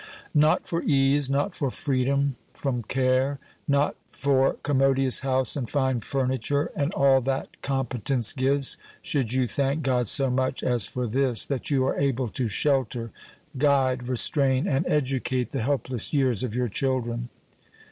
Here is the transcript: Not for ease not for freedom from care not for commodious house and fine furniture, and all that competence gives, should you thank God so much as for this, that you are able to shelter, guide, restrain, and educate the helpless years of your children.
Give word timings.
Not 0.33 0.67
for 0.67 0.81
ease 0.81 1.29
not 1.29 1.53
for 1.53 1.69
freedom 1.69 2.35
from 2.55 2.81
care 2.81 3.37
not 3.67 3.95
for 4.07 4.53
commodious 4.63 5.19
house 5.19 5.55
and 5.55 5.69
fine 5.69 5.99
furniture, 6.01 6.71
and 6.75 6.91
all 6.95 7.21
that 7.21 7.61
competence 7.61 8.33
gives, 8.33 8.79
should 9.03 9.31
you 9.33 9.45
thank 9.45 9.83
God 9.83 10.07
so 10.07 10.31
much 10.31 10.63
as 10.63 10.87
for 10.87 11.05
this, 11.05 11.45
that 11.45 11.69
you 11.69 11.85
are 11.85 11.99
able 11.99 12.29
to 12.29 12.47
shelter, 12.47 13.11
guide, 13.59 14.07
restrain, 14.07 14.65
and 14.67 14.87
educate 14.87 15.51
the 15.51 15.61
helpless 15.61 16.13
years 16.13 16.41
of 16.41 16.55
your 16.55 16.67
children. 16.67 17.29